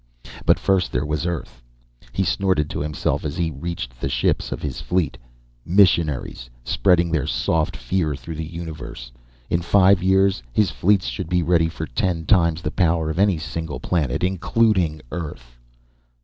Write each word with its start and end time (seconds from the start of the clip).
But 0.47 0.57
first, 0.57 0.91
there 0.91 1.05
was 1.05 1.27
Earth. 1.27 1.61
He 2.11 2.23
snorted 2.23 2.71
to 2.71 2.79
himself 2.79 3.23
as 3.23 3.37
he 3.37 3.51
reached 3.51 4.01
the 4.01 4.09
ships 4.09 4.51
of 4.51 4.59
his 4.63 4.81
fleet. 4.81 5.15
Missionaries! 5.63 6.49
Spreading 6.63 7.11
their 7.11 7.27
soft 7.27 7.77
fear 7.77 8.15
through 8.15 8.33
the 8.33 8.43
universe. 8.51 9.11
In 9.47 9.61
five 9.61 10.01
years, 10.01 10.41
his 10.51 10.71
fleet 10.71 11.03
should 11.03 11.29
be 11.29 11.43
ready 11.43 11.69
for 11.69 11.85
ten 11.85 12.25
times 12.25 12.63
the 12.63 12.71
power 12.71 13.11
of 13.11 13.19
any 13.19 13.37
single 13.37 13.79
planet 13.79 14.23
including 14.23 15.03
Earth. 15.11 15.59